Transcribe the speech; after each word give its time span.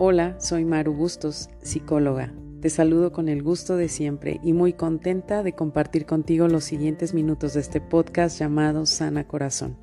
Hola, 0.00 0.36
soy 0.38 0.64
Maru 0.64 0.94
Bustos, 0.94 1.50
psicóloga. 1.60 2.32
Te 2.60 2.70
saludo 2.70 3.10
con 3.10 3.28
el 3.28 3.42
gusto 3.42 3.76
de 3.76 3.88
siempre 3.88 4.38
y 4.44 4.52
muy 4.52 4.72
contenta 4.72 5.42
de 5.42 5.54
compartir 5.54 6.06
contigo 6.06 6.46
los 6.46 6.62
siguientes 6.62 7.14
minutos 7.14 7.54
de 7.54 7.60
este 7.62 7.80
podcast 7.80 8.38
llamado 8.38 8.86
Sana 8.86 9.26
Corazón. 9.26 9.76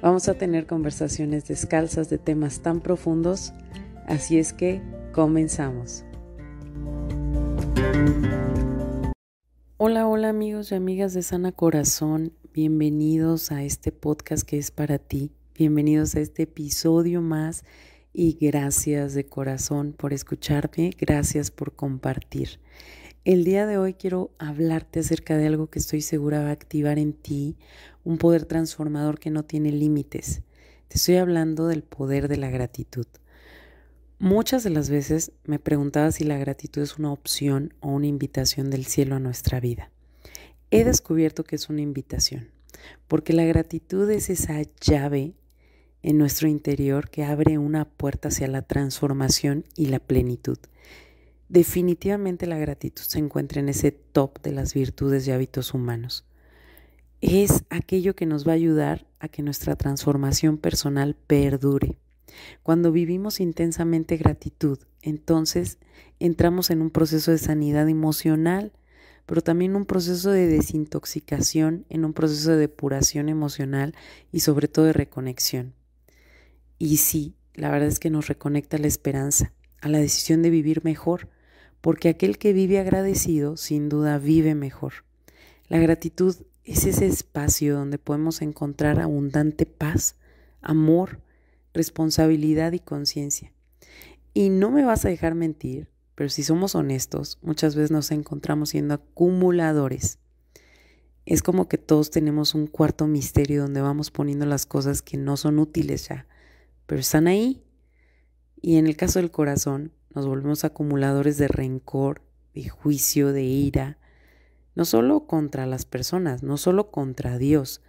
Vamos 0.00 0.28
a 0.28 0.34
tener 0.34 0.66
conversaciones 0.66 1.46
descalzas 1.46 2.10
de 2.10 2.18
temas 2.18 2.62
tan 2.62 2.80
profundos, 2.80 3.52
así 4.08 4.38
es 4.38 4.52
que 4.52 4.82
comenzamos. 5.12 6.04
Hola, 9.76 10.08
hola 10.08 10.30
amigos 10.30 10.72
y 10.72 10.74
amigas 10.74 11.14
de 11.14 11.22
Sana 11.22 11.52
Corazón, 11.52 12.32
bienvenidos 12.52 13.52
a 13.52 13.62
este 13.62 13.92
podcast 13.92 14.42
que 14.42 14.58
es 14.58 14.72
para 14.72 14.98
ti, 14.98 15.30
bienvenidos 15.54 16.16
a 16.16 16.20
este 16.20 16.42
episodio 16.42 17.22
más 17.22 17.62
y 18.12 18.36
gracias 18.40 19.14
de 19.14 19.24
corazón 19.24 19.92
por 19.92 20.12
escucharme, 20.12 20.90
gracias 20.98 21.50
por 21.50 21.74
compartir. 21.74 22.60
El 23.24 23.44
día 23.44 23.66
de 23.66 23.78
hoy 23.78 23.94
quiero 23.94 24.32
hablarte 24.38 25.00
acerca 25.00 25.36
de 25.36 25.46
algo 25.46 25.68
que 25.68 25.78
estoy 25.78 26.02
segura 26.02 26.42
va 26.42 26.48
a 26.48 26.52
activar 26.52 26.98
en 26.98 27.12
ti 27.12 27.56
un 28.04 28.18
poder 28.18 28.44
transformador 28.44 29.18
que 29.18 29.30
no 29.30 29.44
tiene 29.44 29.70
límites. 29.70 30.42
Te 30.88 30.96
estoy 30.96 31.16
hablando 31.16 31.68
del 31.68 31.84
poder 31.84 32.28
de 32.28 32.36
la 32.36 32.50
gratitud. 32.50 33.06
Muchas 34.18 34.62
de 34.62 34.70
las 34.70 34.90
veces 34.90 35.32
me 35.44 35.58
preguntaba 35.58 36.12
si 36.12 36.24
la 36.24 36.36
gratitud 36.36 36.82
es 36.82 36.98
una 36.98 37.12
opción 37.12 37.74
o 37.80 37.88
una 37.88 38.06
invitación 38.06 38.70
del 38.70 38.86
cielo 38.86 39.16
a 39.16 39.20
nuestra 39.20 39.58
vida. 39.58 39.90
He 40.70 40.84
descubierto 40.84 41.44
que 41.44 41.56
es 41.56 41.68
una 41.68 41.80
invitación, 41.80 42.50
porque 43.08 43.32
la 43.32 43.44
gratitud 43.44 44.08
es 44.10 44.30
esa 44.30 44.62
llave 44.80 45.34
en 46.02 46.18
nuestro 46.18 46.48
interior 46.48 47.10
que 47.10 47.24
abre 47.24 47.58
una 47.58 47.84
puerta 47.84 48.28
hacia 48.28 48.48
la 48.48 48.62
transformación 48.62 49.64
y 49.76 49.86
la 49.86 50.00
plenitud. 50.00 50.58
Definitivamente 51.48 52.46
la 52.46 52.58
gratitud 52.58 53.02
se 53.02 53.18
encuentra 53.18 53.60
en 53.60 53.68
ese 53.68 53.92
top 53.92 54.40
de 54.42 54.52
las 54.52 54.74
virtudes 54.74 55.26
y 55.26 55.32
hábitos 55.32 55.74
humanos. 55.74 56.24
Es 57.20 57.64
aquello 57.70 58.16
que 58.16 58.26
nos 58.26 58.46
va 58.46 58.52
a 58.52 58.56
ayudar 58.56 59.06
a 59.20 59.28
que 59.28 59.42
nuestra 59.42 59.76
transformación 59.76 60.58
personal 60.58 61.14
perdure. 61.14 61.98
Cuando 62.62 62.90
vivimos 62.90 63.38
intensamente 63.38 64.16
gratitud, 64.16 64.78
entonces 65.02 65.78
entramos 66.18 66.70
en 66.70 66.82
un 66.82 66.90
proceso 66.90 67.30
de 67.30 67.38
sanidad 67.38 67.88
emocional, 67.88 68.72
pero 69.26 69.42
también 69.42 69.76
un 69.76 69.84
proceso 69.84 70.30
de 70.30 70.46
desintoxicación, 70.46 71.84
en 71.90 72.04
un 72.04 72.12
proceso 72.12 72.50
de 72.52 72.56
depuración 72.56 73.28
emocional 73.28 73.94
y 74.32 74.40
sobre 74.40 74.68
todo 74.68 74.86
de 74.86 74.92
reconexión. 74.94 75.74
Y 76.82 76.96
sí, 76.96 77.36
la 77.54 77.70
verdad 77.70 77.86
es 77.86 78.00
que 78.00 78.10
nos 78.10 78.26
reconecta 78.26 78.76
a 78.76 78.80
la 78.80 78.88
esperanza, 78.88 79.52
a 79.80 79.88
la 79.88 79.98
decisión 79.98 80.42
de 80.42 80.50
vivir 80.50 80.82
mejor, 80.82 81.28
porque 81.80 82.08
aquel 82.08 82.38
que 82.38 82.52
vive 82.52 82.80
agradecido 82.80 83.56
sin 83.56 83.88
duda 83.88 84.18
vive 84.18 84.56
mejor. 84.56 84.92
La 85.68 85.78
gratitud 85.78 86.34
es 86.64 86.84
ese 86.84 87.06
espacio 87.06 87.76
donde 87.76 87.98
podemos 87.98 88.42
encontrar 88.42 88.98
abundante 88.98 89.64
paz, 89.64 90.16
amor, 90.60 91.20
responsabilidad 91.72 92.72
y 92.72 92.80
conciencia. 92.80 93.52
Y 94.34 94.48
no 94.48 94.72
me 94.72 94.82
vas 94.82 95.04
a 95.04 95.08
dejar 95.08 95.36
mentir, 95.36 95.86
pero 96.16 96.30
si 96.30 96.42
somos 96.42 96.74
honestos, 96.74 97.38
muchas 97.42 97.76
veces 97.76 97.92
nos 97.92 98.10
encontramos 98.10 98.70
siendo 98.70 98.94
acumuladores. 98.94 100.18
Es 101.26 101.44
como 101.44 101.68
que 101.68 101.78
todos 101.78 102.10
tenemos 102.10 102.56
un 102.56 102.66
cuarto 102.66 103.06
misterio 103.06 103.62
donde 103.62 103.82
vamos 103.82 104.10
poniendo 104.10 104.46
las 104.46 104.66
cosas 104.66 105.00
que 105.00 105.16
no 105.16 105.36
son 105.36 105.60
útiles 105.60 106.08
ya, 106.08 106.26
pero 106.86 107.00
están 107.00 107.26
ahí. 107.26 107.62
Y 108.60 108.76
en 108.76 108.86
el 108.86 108.96
caso 108.96 109.18
del 109.18 109.30
corazón, 109.30 109.92
nos 110.14 110.26
volvemos 110.26 110.64
acumuladores 110.64 111.38
de 111.38 111.48
rencor, 111.48 112.22
de 112.54 112.68
juicio, 112.68 113.32
de 113.32 113.42
ira, 113.42 113.98
no 114.74 114.84
solo 114.84 115.26
contra 115.26 115.66
las 115.66 115.84
personas, 115.84 116.42
no 116.42 116.56
solo 116.56 116.90
contra 116.90 117.38
Dios, 117.38 117.82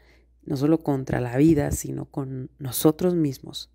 no 0.46 0.58
solo 0.58 0.80
contra 0.80 1.22
la 1.22 1.38
vida, 1.38 1.72
sino 1.72 2.06
con 2.06 2.50
nosotros 2.60 3.16
mismos. 3.16 3.70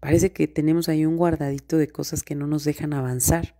Parece 0.00 0.32
que 0.32 0.48
tenemos 0.48 0.88
ahí 0.88 1.04
un 1.04 1.16
guardadito 1.16 1.76
de 1.76 1.88
cosas 1.88 2.22
que 2.22 2.34
no 2.34 2.46
nos 2.46 2.64
dejan 2.64 2.92
avanzar, 2.92 3.56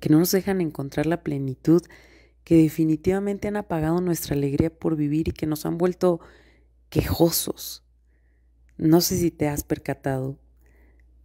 que 0.00 0.08
no 0.08 0.18
nos 0.18 0.30
dejan 0.30 0.60
encontrar 0.60 1.06
la 1.06 1.22
plenitud, 1.22 1.82
que 2.44 2.56
definitivamente 2.56 3.48
han 3.48 3.56
apagado 3.56 4.00
nuestra 4.00 4.34
alegría 4.34 4.70
por 4.70 4.96
vivir 4.96 5.28
y 5.28 5.32
que 5.32 5.46
nos 5.46 5.66
han 5.66 5.78
vuelto 5.78 6.20
quejosos, 6.88 7.84
no 8.88 9.00
sé 9.00 9.16
si 9.16 9.30
te 9.30 9.48
has 9.48 9.62
percatado, 9.62 10.38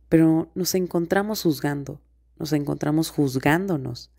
pero 0.10 0.52
nos 0.54 0.76
encontramos 0.76 1.42
juzgando, 1.42 2.02
nos 2.38 2.54
encontramos 2.54 3.10
juzgándonos. 3.10 4.12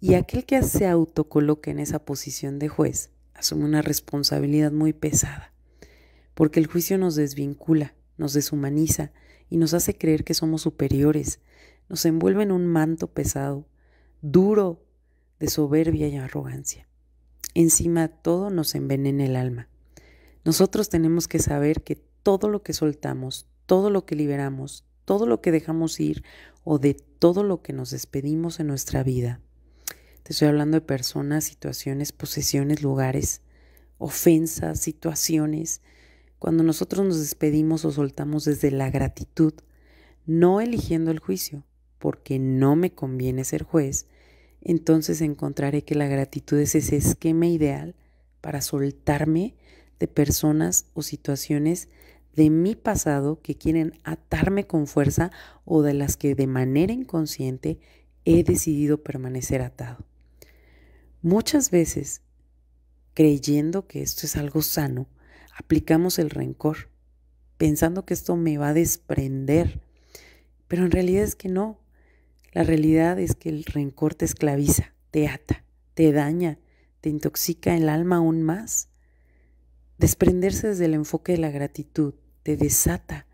Y 0.00 0.14
aquel 0.14 0.46
que 0.46 0.62
se 0.62 0.88
autocoloca 0.88 1.70
en 1.70 1.78
esa 1.78 2.04
posición 2.04 2.58
de 2.58 2.68
juez 2.68 3.10
asume 3.34 3.66
una 3.66 3.82
responsabilidad 3.82 4.72
muy 4.72 4.94
pesada, 4.94 5.52
porque 6.34 6.58
el 6.58 6.66
juicio 6.66 6.96
nos 6.96 7.16
desvincula, 7.16 7.94
nos 8.16 8.32
deshumaniza 8.32 9.12
y 9.50 9.58
nos 9.58 9.74
hace 9.74 9.98
creer 9.98 10.24
que 10.24 10.32
somos 10.32 10.62
superiores, 10.62 11.40
nos 11.90 12.06
envuelve 12.06 12.44
en 12.44 12.52
un 12.52 12.66
manto 12.66 13.08
pesado, 13.08 13.68
duro, 14.22 14.86
de 15.38 15.48
soberbia 15.48 16.08
y 16.08 16.16
arrogancia. 16.16 16.88
Encima 17.52 18.08
todo 18.08 18.48
nos 18.48 18.74
envenena 18.74 19.24
el 19.24 19.36
alma. 19.36 19.68
Nosotros 20.44 20.88
tenemos 20.88 21.28
que 21.28 21.40
saber 21.40 21.82
que 21.82 22.09
todo 22.22 22.48
lo 22.48 22.62
que 22.62 22.72
soltamos, 22.72 23.46
todo 23.66 23.90
lo 23.90 24.04
que 24.04 24.16
liberamos, 24.16 24.84
todo 25.04 25.26
lo 25.26 25.40
que 25.40 25.52
dejamos 25.52 26.00
ir 26.00 26.24
o 26.64 26.78
de 26.78 26.94
todo 26.94 27.42
lo 27.42 27.62
que 27.62 27.72
nos 27.72 27.90
despedimos 27.90 28.60
en 28.60 28.66
nuestra 28.66 29.02
vida. 29.02 29.40
Te 30.22 30.32
estoy 30.32 30.48
hablando 30.48 30.76
de 30.76 30.86
personas, 30.86 31.44
situaciones, 31.44 32.12
posesiones, 32.12 32.82
lugares, 32.82 33.42
ofensas, 33.98 34.80
situaciones. 34.80 35.82
Cuando 36.38 36.62
nosotros 36.62 37.06
nos 37.06 37.18
despedimos 37.18 37.84
o 37.84 37.90
soltamos 37.90 38.44
desde 38.44 38.70
la 38.70 38.90
gratitud, 38.90 39.54
no 40.26 40.60
eligiendo 40.60 41.10
el 41.10 41.18
juicio, 41.18 41.64
porque 41.98 42.38
no 42.38 42.76
me 42.76 42.92
conviene 42.92 43.44
ser 43.44 43.62
juez, 43.62 44.06
entonces 44.60 45.20
encontraré 45.20 45.82
que 45.82 45.94
la 45.94 46.06
gratitud 46.06 46.58
es 46.58 46.74
ese 46.74 46.96
esquema 46.96 47.46
ideal 47.46 47.94
para 48.40 48.60
soltarme 48.60 49.54
de 50.00 50.08
personas 50.08 50.86
o 50.94 51.02
situaciones 51.02 51.88
de 52.34 52.50
mi 52.50 52.74
pasado 52.74 53.40
que 53.40 53.54
quieren 53.54 53.92
atarme 54.02 54.66
con 54.66 54.86
fuerza 54.86 55.30
o 55.64 55.82
de 55.82 55.94
las 55.94 56.16
que 56.16 56.34
de 56.34 56.46
manera 56.46 56.92
inconsciente 56.92 57.78
he 58.24 58.42
decidido 58.42 59.02
permanecer 59.02 59.62
atado. 59.62 60.04
Muchas 61.22 61.70
veces, 61.70 62.22
creyendo 63.14 63.86
que 63.86 64.02
esto 64.02 64.26
es 64.26 64.36
algo 64.36 64.62
sano, 64.62 65.06
aplicamos 65.56 66.18
el 66.18 66.30
rencor, 66.30 66.88
pensando 67.58 68.06
que 68.06 68.14
esto 68.14 68.36
me 68.36 68.56
va 68.58 68.68
a 68.68 68.74
desprender, 68.74 69.82
pero 70.66 70.84
en 70.84 70.90
realidad 70.90 71.24
es 71.24 71.34
que 71.34 71.48
no. 71.48 71.78
La 72.52 72.62
realidad 72.64 73.18
es 73.18 73.34
que 73.34 73.48
el 73.48 73.64
rencor 73.64 74.14
te 74.14 74.24
esclaviza, 74.24 74.94
te 75.10 75.28
ata, 75.28 75.64
te 75.94 76.12
daña, 76.12 76.58
te 77.00 77.10
intoxica 77.10 77.76
el 77.76 77.88
alma 77.88 78.16
aún 78.16 78.42
más. 78.42 78.89
Desprenderse 80.00 80.68
desde 80.68 80.86
el 80.86 80.94
enfoque 80.94 81.32
de 81.32 81.38
la 81.38 81.50
gratitud 81.50 82.14
te 82.42 82.56
desata 82.56 83.26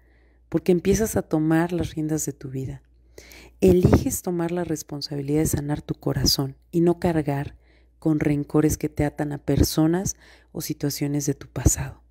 porque 0.49 0.73
empiezas 0.73 1.15
a 1.15 1.23
tomar 1.23 1.71
las 1.71 1.95
riendas 1.95 2.27
de 2.27 2.33
tu 2.33 2.51
vida. 2.51 2.83
Eliges 3.61 4.23
tomar 4.23 4.51
la 4.51 4.65
responsabilidad 4.65 5.43
de 5.43 5.47
sanar 5.47 5.81
tu 5.81 5.95
corazón 5.95 6.57
y 6.73 6.81
no 6.81 6.99
cargar 6.99 7.55
con 8.01 8.19
rencores 8.19 8.79
que 8.79 8.89
te 8.89 9.05
atan 9.05 9.31
a 9.33 9.39
personas 9.39 10.17
o 10.51 10.61
situaciones 10.61 11.25
de 11.27 11.35
tu 11.35 11.47
pasado. 11.47 12.03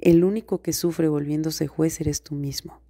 El 0.00 0.22
único 0.22 0.60
que 0.60 0.74
sufre 0.74 1.08
volviéndose 1.08 1.66
juez 1.66 1.98
eres 2.02 2.20
tú 2.20 2.34
mismo. 2.34 2.82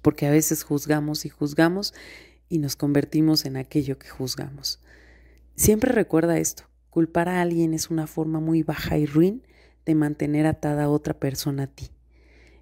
Porque 0.00 0.26
a 0.26 0.30
veces 0.30 0.62
juzgamos 0.62 1.26
y 1.26 1.28
juzgamos 1.28 1.92
y 2.48 2.60
nos 2.60 2.76
convertimos 2.76 3.44
en 3.44 3.58
aquello 3.58 3.98
que 3.98 4.08
juzgamos. 4.08 4.80
Siempre 5.54 5.92
recuerda 5.92 6.38
esto, 6.38 6.62
culpar 6.88 7.28
a 7.28 7.42
alguien 7.42 7.74
es 7.74 7.90
una 7.90 8.06
forma 8.06 8.40
muy 8.40 8.62
baja 8.62 8.96
y 8.96 9.04
ruin 9.04 9.42
de 9.88 9.94
mantener 9.94 10.46
atada 10.46 10.84
a 10.84 10.88
otra 10.90 11.14
persona 11.14 11.62
a 11.62 11.66
ti. 11.66 11.88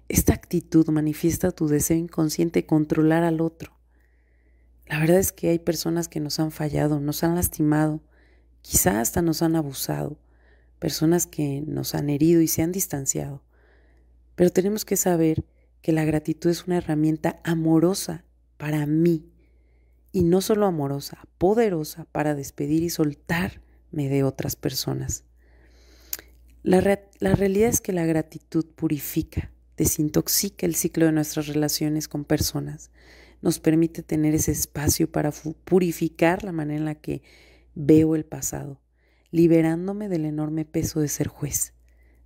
Esta 0.07 0.33
actitud 0.33 0.87
manifiesta 0.87 1.51
tu 1.51 1.67
deseo 1.67 1.97
inconsciente 1.97 2.61
de 2.61 2.65
controlar 2.65 3.23
al 3.23 3.41
otro. 3.41 3.73
La 4.87 4.97
verdad 4.99 5.17
es 5.17 5.33
que 5.33 5.49
hay 5.49 5.59
personas 5.59 6.07
que 6.07 6.21
nos 6.21 6.39
han 6.39 6.51
fallado, 6.51 7.01
nos 7.01 7.25
han 7.25 7.35
lastimado, 7.35 8.01
quizá 8.61 9.01
hasta 9.01 9.21
nos 9.21 9.41
han 9.41 9.57
abusado, 9.57 10.17
personas 10.79 11.27
que 11.27 11.61
nos 11.67 11.95
han 11.95 12.09
herido 12.09 12.39
y 12.39 12.47
se 12.47 12.61
han 12.61 12.71
distanciado. 12.71 13.43
Pero 14.35 14.49
tenemos 14.49 14.85
que 14.85 14.95
saber 14.95 15.43
que 15.81 15.91
la 15.91 16.05
gratitud 16.05 16.49
es 16.49 16.65
una 16.65 16.77
herramienta 16.77 17.41
amorosa 17.43 18.23
para 18.55 18.85
mí 18.85 19.29
y 20.13 20.23
no 20.23 20.39
solo 20.39 20.65
amorosa, 20.65 21.27
poderosa 21.37 22.05
para 22.13 22.35
despedir 22.35 22.83
y 22.83 22.89
soltarme 22.89 24.07
de 24.07 24.23
otras 24.23 24.55
personas. 24.55 25.26
La, 26.67 26.81
realidad 26.81 27.69
es 27.69 27.79
que 27.79 27.93
la 27.93 28.05
gratitud 28.05 28.65
purifica, 28.65 29.53
desintoxica 29.77 30.65
el 30.65 30.75
ciclo 30.75 31.05
de 31.05 31.13
nuestras 31.13 31.47
relaciones 31.47 32.09
con 32.09 32.25
personas, 32.25 32.91
nos 33.41 33.61
permite 33.61 34.03
tener 34.03 34.35
ese 34.35 34.51
espacio 34.51 35.09
para 35.09 35.31
purificar 35.63 36.43
la 36.43 36.51
manera 36.51 36.77
en 36.77 36.83
la 36.83 36.95
que 36.95 37.21
veo 37.73 38.17
el 38.17 38.25
pasado, 38.25 38.81
liberándome 39.31 40.09
del 40.09 40.25
enorme 40.25 40.65
peso 40.65 40.99
de 40.99 41.07
ser 41.07 41.27
juez, 41.27 41.73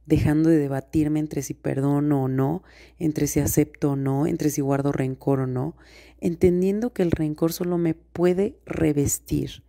dejando 0.08 0.50
de 0.50 0.58
debatirme 0.58 1.20
entre 1.20 1.44
si 1.44 1.54
perdono 1.54 2.24
o 2.24 2.28
no, 2.28 2.64
entre 2.98 3.28
si 3.28 3.42
acepto 3.42 3.92
o 3.92 3.96
no, 3.96 4.26
entre 4.26 4.50
si 4.50 4.62
guardo 4.62 4.92
rencor 4.92 5.42
o 5.42 5.46
no, 5.46 5.76
entendiendo 6.20 6.94
que 6.94 7.04
el 7.04 7.12
rencor 7.12 7.54
solo 7.54 7.78
me 7.78 7.94
puede 7.94 8.58
revestir 8.66 9.62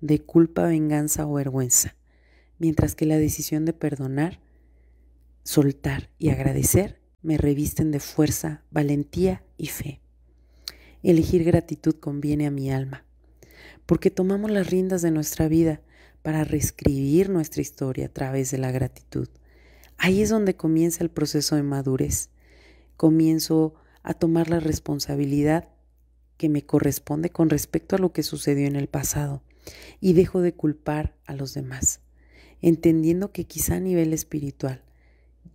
de 0.00 0.20
culpa, 0.20 0.64
venganza 0.64 1.26
o 1.26 1.34
vergüenza, 1.34 1.94
mientras 2.58 2.94
que 2.94 3.06
la 3.06 3.18
decisión 3.18 3.64
de 3.64 3.72
perdonar, 3.72 4.40
soltar 5.42 6.10
y 6.18 6.30
agradecer 6.30 7.00
me 7.22 7.38
revisten 7.38 7.90
de 7.90 8.00
fuerza, 8.00 8.64
valentía 8.70 9.42
y 9.56 9.66
fe. 9.66 10.00
Elegir 11.02 11.44
gratitud 11.44 11.94
conviene 11.94 12.46
a 12.46 12.50
mi 12.50 12.70
alma, 12.70 13.04
porque 13.86 14.10
tomamos 14.10 14.50
las 14.50 14.70
riendas 14.70 15.02
de 15.02 15.10
nuestra 15.10 15.48
vida 15.48 15.80
para 16.22 16.44
reescribir 16.44 17.28
nuestra 17.28 17.60
historia 17.60 18.06
a 18.06 18.08
través 18.08 18.50
de 18.50 18.58
la 18.58 18.70
gratitud. 18.70 19.28
Ahí 19.98 20.22
es 20.22 20.30
donde 20.30 20.56
comienza 20.56 21.04
el 21.04 21.10
proceso 21.10 21.56
de 21.56 21.62
madurez. 21.62 22.30
Comienzo 22.96 23.74
a 24.02 24.14
tomar 24.14 24.48
la 24.48 24.60
responsabilidad 24.60 25.68
que 26.36 26.48
me 26.48 26.64
corresponde 26.64 27.30
con 27.30 27.50
respecto 27.50 27.96
a 27.96 27.98
lo 27.98 28.12
que 28.12 28.22
sucedió 28.22 28.66
en 28.66 28.76
el 28.76 28.88
pasado 28.88 29.42
y 30.00 30.12
dejo 30.12 30.40
de 30.40 30.54
culpar 30.54 31.16
a 31.26 31.34
los 31.34 31.54
demás, 31.54 32.00
entendiendo 32.68 33.32
que 33.32 33.44
quizá 33.44 33.76
a 33.76 33.80
nivel 33.80 34.12
espiritual 34.12 34.82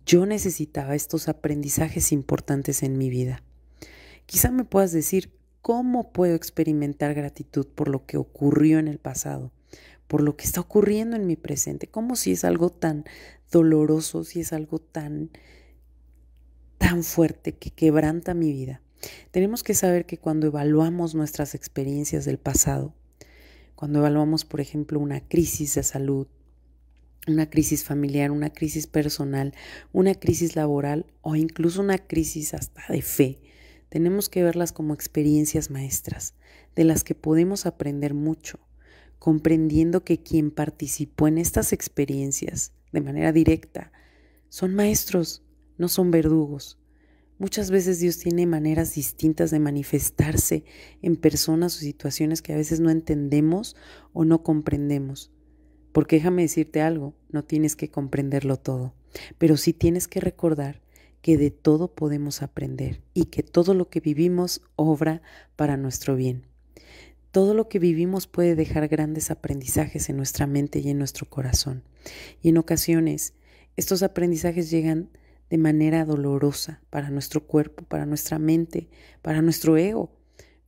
yo 0.06 0.26
necesitaba 0.26 0.94
estos 0.94 1.28
aprendizajes 1.28 2.12
importantes 2.12 2.82
en 2.82 2.96
mi 2.96 3.10
vida. 3.10 3.42
Quizá 4.26 4.50
me 4.50 4.64
puedas 4.64 4.92
decir, 4.92 5.32
¿cómo 5.60 6.12
puedo 6.12 6.34
experimentar 6.34 7.14
gratitud 7.14 7.66
por 7.66 7.88
lo 7.88 8.06
que 8.06 8.16
ocurrió 8.16 8.78
en 8.78 8.88
el 8.88 8.98
pasado? 8.98 9.52
por 10.10 10.22
lo 10.22 10.36
que 10.36 10.44
está 10.44 10.60
ocurriendo 10.60 11.14
en 11.14 11.28
mi 11.28 11.36
presente, 11.36 11.86
como 11.86 12.16
si 12.16 12.32
es 12.32 12.44
algo 12.44 12.70
tan 12.70 13.04
doloroso, 13.52 14.24
si 14.24 14.40
es 14.40 14.52
algo 14.52 14.80
tan 14.80 15.30
tan 16.78 17.04
fuerte 17.04 17.52
que 17.52 17.70
quebranta 17.70 18.34
mi 18.34 18.50
vida. 18.50 18.82
Tenemos 19.30 19.62
que 19.62 19.72
saber 19.72 20.06
que 20.06 20.18
cuando 20.18 20.48
evaluamos 20.48 21.14
nuestras 21.14 21.54
experiencias 21.54 22.24
del 22.24 22.38
pasado, 22.38 22.92
cuando 23.76 24.00
evaluamos, 24.00 24.44
por 24.44 24.60
ejemplo, 24.60 24.98
una 24.98 25.20
crisis 25.20 25.76
de 25.76 25.84
salud, 25.84 26.26
una 27.26 27.50
crisis 27.50 27.84
familiar, 27.84 28.30
una 28.30 28.50
crisis 28.50 28.86
personal, 28.86 29.54
una 29.92 30.14
crisis 30.14 30.56
laboral 30.56 31.06
o 31.20 31.36
incluso 31.36 31.80
una 31.80 31.98
crisis 31.98 32.54
hasta 32.54 32.82
de 32.88 33.02
fe. 33.02 33.40
Tenemos 33.88 34.28
que 34.28 34.42
verlas 34.42 34.72
como 34.72 34.94
experiencias 34.94 35.70
maestras, 35.70 36.34
de 36.74 36.84
las 36.84 37.04
que 37.04 37.14
podemos 37.14 37.66
aprender 37.66 38.14
mucho, 38.14 38.60
comprendiendo 39.18 40.04
que 40.04 40.22
quien 40.22 40.50
participó 40.50 41.28
en 41.28 41.38
estas 41.38 41.72
experiencias 41.72 42.72
de 42.92 43.00
manera 43.00 43.32
directa 43.32 43.92
son 44.48 44.74
maestros, 44.74 45.42
no 45.78 45.88
son 45.88 46.10
verdugos. 46.10 46.78
Muchas 47.38 47.70
veces 47.70 48.00
Dios 48.00 48.18
tiene 48.18 48.46
maneras 48.46 48.94
distintas 48.94 49.50
de 49.50 49.60
manifestarse 49.60 50.64
en 51.00 51.16
personas 51.16 51.76
o 51.76 51.80
situaciones 51.80 52.42
que 52.42 52.52
a 52.52 52.56
veces 52.56 52.80
no 52.80 52.90
entendemos 52.90 53.76
o 54.12 54.24
no 54.24 54.42
comprendemos. 54.42 55.32
Porque 55.92 56.16
déjame 56.16 56.42
decirte 56.42 56.80
algo, 56.80 57.14
no 57.30 57.44
tienes 57.44 57.76
que 57.76 57.90
comprenderlo 57.90 58.56
todo, 58.56 58.94
pero 59.38 59.56
sí 59.56 59.72
tienes 59.72 60.08
que 60.08 60.20
recordar 60.20 60.80
que 61.22 61.36
de 61.36 61.50
todo 61.50 61.94
podemos 61.94 62.42
aprender 62.42 63.02
y 63.14 63.26
que 63.26 63.42
todo 63.42 63.74
lo 63.74 63.88
que 63.88 64.00
vivimos 64.00 64.62
obra 64.76 65.22
para 65.56 65.76
nuestro 65.76 66.16
bien. 66.16 66.46
Todo 67.30 67.54
lo 67.54 67.68
que 67.68 67.78
vivimos 67.78 68.26
puede 68.26 68.56
dejar 68.56 68.88
grandes 68.88 69.30
aprendizajes 69.30 70.08
en 70.08 70.16
nuestra 70.16 70.46
mente 70.46 70.80
y 70.80 70.88
en 70.88 70.98
nuestro 70.98 71.28
corazón. 71.28 71.84
Y 72.42 72.48
en 72.48 72.58
ocasiones 72.58 73.34
estos 73.76 74.02
aprendizajes 74.02 74.70
llegan 74.70 75.10
de 75.48 75.58
manera 75.58 76.04
dolorosa 76.04 76.80
para 76.90 77.10
nuestro 77.10 77.46
cuerpo, 77.46 77.84
para 77.84 78.06
nuestra 78.06 78.38
mente, 78.38 78.88
para 79.22 79.42
nuestro 79.42 79.76
ego, 79.76 80.10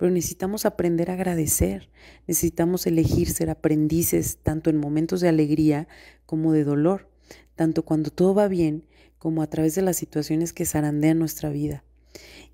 pero 0.03 0.13
necesitamos 0.13 0.67
aprender 0.67 1.11
a 1.11 1.15
agradecer, 1.15 1.89
necesitamos 2.27 2.89
elegir 2.89 3.31
ser 3.31 3.51
aprendices 3.51 4.39
tanto 4.43 4.69
en 4.69 4.77
momentos 4.77 5.21
de 5.21 5.29
alegría 5.29 5.87
como 6.27 6.53
de 6.53 6.65
dolor, 6.65 7.09
tanto 7.55 7.85
cuando 7.85 8.11
todo 8.11 8.35
va 8.35 8.49
bien 8.49 8.85
como 9.19 9.43
a 9.43 9.47
través 9.47 9.77
de 9.77 9.83
las 9.83 9.97
situaciones 9.97 10.53
que 10.53 10.67
zarandean 10.67 11.21
nuestra 11.21 11.51
vida. 11.51 11.85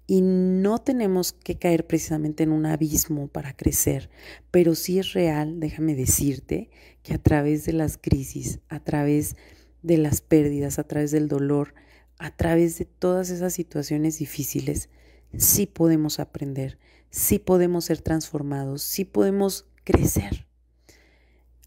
Y 0.07 0.21
no 0.21 0.77
tenemos 0.81 1.33
que 1.33 1.57
caer 1.57 1.87
precisamente 1.87 2.43
en 2.43 2.53
un 2.53 2.67
abismo 2.67 3.29
para 3.29 3.57
crecer, 3.57 4.11
pero 4.51 4.75
sí 4.75 4.99
es 4.99 5.15
real, 5.15 5.59
déjame 5.59 5.95
decirte, 5.95 6.69
que 7.03 7.15
a 7.15 7.19
través 7.19 7.65
de 7.65 7.73
las 7.73 7.97
crisis, 7.97 8.61
a 8.69 8.79
través 8.79 9.37
de 9.83 9.97
las 9.97 10.21
pérdidas, 10.21 10.79
a 10.79 10.85
través 10.85 11.13
del 11.13 11.29
dolor, 11.29 11.73
a 12.19 12.31
través 12.31 12.77
de 12.77 12.85
todas 12.85 13.31
esas 13.31 13.55
situaciones 13.55 14.19
difíciles, 14.19 14.91
sí 15.35 15.65
podemos 15.65 16.21
aprender, 16.21 16.77
sí 17.11 17.39
podemos 17.39 17.87
ser 17.87 18.01
transformados, 18.01 18.83
sí 18.83 19.05
podemos 19.05 19.67
crecer. 19.85 20.47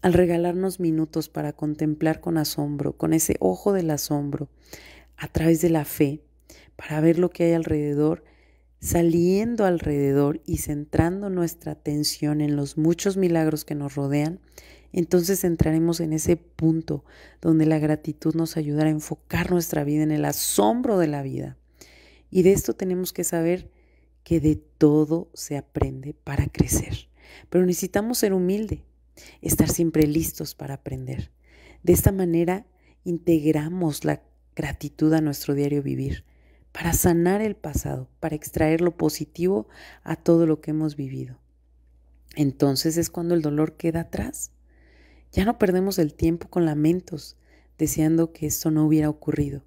Al 0.00 0.12
regalarnos 0.12 0.80
minutos 0.80 1.28
para 1.28 1.52
contemplar 1.52 2.20
con 2.20 2.38
asombro, 2.38 2.96
con 2.96 3.12
ese 3.12 3.36
ojo 3.40 3.72
del 3.72 3.90
asombro, 3.90 4.48
a 5.16 5.28
través 5.28 5.60
de 5.60 5.70
la 5.70 5.84
fe, 5.84 6.22
para 6.76 7.00
ver 7.00 7.18
lo 7.18 7.30
que 7.30 7.44
hay 7.44 7.52
alrededor, 7.52 8.24
saliendo 8.80 9.64
alrededor 9.64 10.40
y 10.44 10.58
centrando 10.58 11.30
nuestra 11.30 11.72
atención 11.72 12.40
en 12.40 12.56
los 12.56 12.76
muchos 12.76 13.16
milagros 13.16 13.64
que 13.64 13.76
nos 13.76 13.94
rodean, 13.94 14.40
entonces 14.92 15.44
entraremos 15.44 16.00
en 16.00 16.12
ese 16.12 16.36
punto 16.36 17.04
donde 17.40 17.64
la 17.64 17.78
gratitud 17.78 18.34
nos 18.34 18.56
ayudará 18.56 18.88
a 18.88 18.92
enfocar 18.92 19.50
nuestra 19.50 19.84
vida 19.84 20.02
en 20.02 20.10
el 20.10 20.24
asombro 20.24 20.98
de 20.98 21.06
la 21.06 21.22
vida. 21.22 21.56
Y 22.30 22.42
de 22.42 22.52
esto 22.52 22.74
tenemos 22.74 23.12
que 23.12 23.24
saber 23.24 23.70
que 24.24 24.40
de 24.40 24.56
todo 24.56 25.30
se 25.34 25.56
aprende 25.56 26.14
para 26.14 26.46
crecer. 26.46 27.08
Pero 27.50 27.66
necesitamos 27.66 28.18
ser 28.18 28.32
humilde, 28.32 28.84
estar 29.40 29.68
siempre 29.68 30.06
listos 30.06 30.54
para 30.54 30.74
aprender. 30.74 31.30
De 31.82 31.92
esta 31.92 32.12
manera 32.12 32.66
integramos 33.04 34.04
la 34.04 34.22
gratitud 34.54 35.12
a 35.14 35.20
nuestro 35.20 35.54
diario 35.54 35.82
vivir, 35.82 36.24
para 36.72 36.92
sanar 36.92 37.42
el 37.42 37.56
pasado, 37.56 38.08
para 38.20 38.36
extraer 38.36 38.80
lo 38.80 38.96
positivo 38.96 39.68
a 40.04 40.16
todo 40.16 40.46
lo 40.46 40.60
que 40.60 40.70
hemos 40.70 40.96
vivido. 40.96 41.38
Entonces 42.34 42.96
es 42.96 43.10
cuando 43.10 43.34
el 43.34 43.42
dolor 43.42 43.76
queda 43.76 44.00
atrás. 44.00 44.52
Ya 45.32 45.44
no 45.44 45.58
perdemos 45.58 45.98
el 45.98 46.14
tiempo 46.14 46.48
con 46.48 46.64
lamentos, 46.64 47.36
deseando 47.78 48.32
que 48.32 48.46
esto 48.46 48.70
no 48.70 48.86
hubiera 48.86 49.10
ocurrido. 49.10 49.64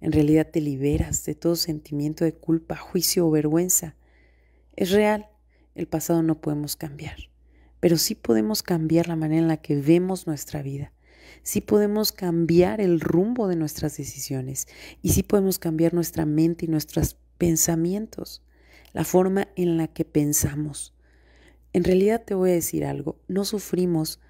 En 0.00 0.12
realidad 0.12 0.48
te 0.50 0.60
liberas 0.60 1.24
de 1.24 1.34
todo 1.34 1.56
sentimiento 1.56 2.24
de 2.24 2.34
culpa, 2.34 2.76
juicio 2.76 3.26
o 3.26 3.30
vergüenza. 3.30 3.96
Es 4.76 4.90
real, 4.90 5.28
el 5.74 5.88
pasado 5.88 6.22
no 6.22 6.40
podemos 6.40 6.76
cambiar, 6.76 7.16
pero 7.80 7.96
sí 7.98 8.14
podemos 8.14 8.62
cambiar 8.62 9.08
la 9.08 9.16
manera 9.16 9.42
en 9.42 9.48
la 9.48 9.56
que 9.56 9.76
vemos 9.76 10.26
nuestra 10.26 10.62
vida. 10.62 10.92
Sí 11.42 11.60
podemos 11.60 12.12
cambiar 12.12 12.80
el 12.80 13.00
rumbo 13.00 13.48
de 13.48 13.56
nuestras 13.56 13.96
decisiones 13.96 14.66
y 15.02 15.10
sí 15.10 15.22
podemos 15.22 15.58
cambiar 15.58 15.94
nuestra 15.94 16.26
mente 16.26 16.66
y 16.66 16.68
nuestros 16.68 17.16
pensamientos, 17.38 18.42
la 18.92 19.04
forma 19.04 19.48
en 19.56 19.76
la 19.76 19.88
que 19.88 20.04
pensamos. 20.04 20.94
En 21.72 21.84
realidad 21.84 22.22
te 22.24 22.34
voy 22.34 22.50
a 22.50 22.54
decir 22.54 22.84
algo, 22.84 23.20
no 23.28 23.44
sufrimos 23.44 24.20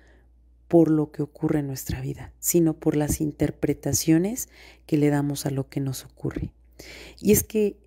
por 0.69 0.91
lo 0.91 1.11
que 1.11 1.23
ocurre 1.23 1.61
en 1.61 1.67
nuestra 1.67 2.01
vida, 2.01 2.33
sino 2.39 2.75
por 2.75 2.95
las 2.95 3.21
interpretaciones 3.21 4.49
que 4.87 4.99
le 4.99 5.09
damos 5.09 5.47
a 5.47 5.51
lo 5.51 5.69
que 5.69 5.81
nos 5.81 6.05
ocurre. 6.05 6.53
Y 7.21 7.33
es 7.33 7.43
que 7.43 7.79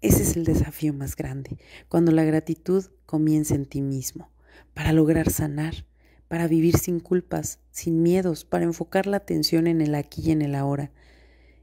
ese 0.00 0.22
es 0.22 0.36
el 0.36 0.44
desafío 0.44 0.92
más 0.92 1.14
grande, 1.14 1.58
cuando 1.88 2.10
la 2.10 2.24
gratitud 2.24 2.86
comienza 3.06 3.54
en 3.54 3.66
ti 3.66 3.82
mismo, 3.82 4.30
para 4.74 4.92
lograr 4.92 5.30
sanar, 5.30 5.86
para 6.26 6.48
vivir 6.48 6.78
sin 6.78 6.98
culpas, 6.98 7.60
sin 7.70 8.02
miedos, 8.02 8.44
para 8.44 8.64
enfocar 8.64 9.06
la 9.06 9.18
atención 9.18 9.66
en 9.66 9.80
el 9.80 9.94
aquí 9.94 10.22
y 10.24 10.30
en 10.32 10.42
el 10.42 10.54
ahora. 10.54 10.90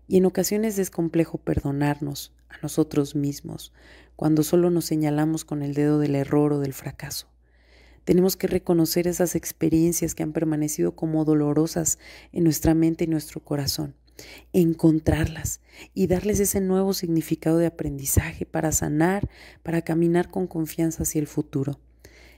Y 0.07 0.17
en 0.17 0.25
ocasiones 0.25 0.77
es 0.79 0.89
complejo 0.89 1.39
perdonarnos 1.39 2.31
a 2.49 2.57
nosotros 2.61 3.15
mismos, 3.15 3.73
cuando 4.15 4.43
solo 4.43 4.69
nos 4.69 4.85
señalamos 4.85 5.43
con 5.43 5.63
el 5.63 5.73
dedo 5.73 5.99
del 5.99 6.15
error 6.15 6.53
o 6.53 6.59
del 6.59 6.73
fracaso. 6.73 7.27
Tenemos 8.09 8.35
que 8.35 8.47
reconocer 8.47 9.07
esas 9.07 9.35
experiencias 9.35 10.15
que 10.15 10.23
han 10.23 10.33
permanecido 10.33 10.95
como 10.95 11.25
dolorosas 11.25 11.99
en 12.31 12.43
nuestra 12.43 12.73
mente 12.73 13.03
y 13.03 13.07
nuestro 13.07 13.39
corazón, 13.39 13.93
encontrarlas 14.51 15.61
y 15.93 16.07
darles 16.07 16.39
ese 16.39 16.59
nuevo 16.59 16.93
significado 16.93 17.59
de 17.59 17.67
aprendizaje 17.67 18.47
para 18.47 18.71
sanar, 18.71 19.29
para 19.61 19.83
caminar 19.83 20.31
con 20.31 20.47
confianza 20.47 21.03
hacia 21.03 21.21
el 21.21 21.27
futuro. 21.27 21.79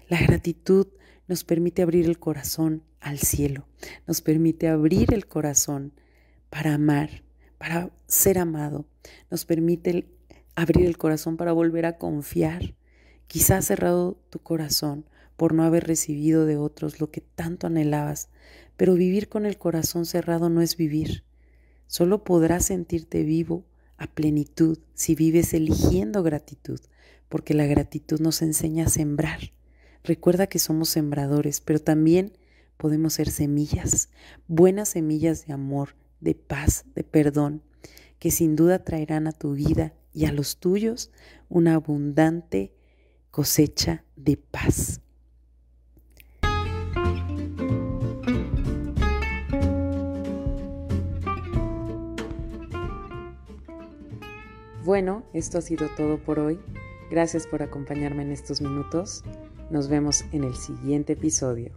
La 0.09 0.21
gratitud 0.21 0.87
nos 1.29 1.45
permite 1.45 1.83
abrir 1.83 2.05
el 2.05 2.19
corazón 2.19 2.83
al 2.99 3.19
cielo, 3.19 3.65
nos 4.07 4.19
permite 4.19 4.67
abrir 4.67 5.13
el 5.13 5.25
corazón 5.25 5.93
para 6.49 6.73
amar, 6.73 7.23
para 7.57 7.91
ser 8.07 8.39
amado, 8.39 8.87
nos 9.29 9.45
permite 9.45 10.05
abrir 10.53 10.85
el 10.85 10.97
corazón 10.97 11.37
para 11.37 11.53
volver 11.53 11.85
a 11.85 11.97
confiar, 11.97 12.75
Quizás 13.31 13.63
cerrado 13.63 14.17
tu 14.29 14.39
corazón 14.39 15.05
por 15.41 15.55
no 15.55 15.63
haber 15.63 15.88
recibido 15.88 16.45
de 16.45 16.57
otros 16.57 17.00
lo 17.00 17.10
que 17.10 17.21
tanto 17.21 17.65
anhelabas, 17.65 18.29
pero 18.77 18.93
vivir 18.93 19.27
con 19.27 19.48
el 19.48 19.57
corazón 19.57 20.05
cerrado 20.05 20.51
no 20.51 20.62
es 20.62 20.77
vivir. 20.77 21.24
Solo 21.88 22.24
podrás 22.24 22.65
sentirte 22.65 23.24
vivo 23.24 23.65
a 23.98 24.05
plenitud 24.05 24.77
si 24.93 25.15
vives 25.15 25.55
eligiendo 25.55 26.21
gratitud, 26.21 26.79
porque 27.27 27.55
la 27.55 27.65
gratitud 27.65 28.19
nos 28.19 28.43
enseña 28.43 28.86
a 28.86 28.89
sembrar. 28.89 29.51
Recuerda 30.03 30.45
que 30.45 30.60
somos 30.60 30.89
sembradores, 30.89 31.60
pero 31.60 31.79
también 31.79 32.33
podemos 32.77 33.13
ser 33.13 33.31
semillas, 33.31 34.10
buenas 34.48 34.89
semillas 34.89 35.48
de 35.48 35.53
amor, 35.53 35.95
de 36.19 36.36
paz, 36.36 36.86
de 36.93 37.03
perdón, 37.03 37.63
que 38.19 38.29
sin 38.29 38.55
duda 38.55 38.83
traerán 38.83 39.25
a 39.25 39.31
tu 39.31 39.53
vida 39.53 39.95
y 40.13 40.25
a 40.25 40.31
los 40.31 40.57
tuyos 40.57 41.10
una 41.50 41.74
abundante 41.74 42.75
cosecha 43.31 44.05
de 44.15 44.38
paz. 44.38 45.01
Bueno, 54.83 55.21
esto 55.33 55.59
ha 55.59 55.61
sido 55.61 55.89
todo 55.95 56.17
por 56.17 56.39
hoy. 56.39 56.59
Gracias 57.11 57.45
por 57.45 57.61
acompañarme 57.61 58.23
en 58.23 58.31
estos 58.31 58.61
minutos. 58.61 59.23
Nos 59.69 59.89
vemos 59.89 60.25
en 60.31 60.43
el 60.43 60.55
siguiente 60.55 61.13
episodio. 61.13 61.71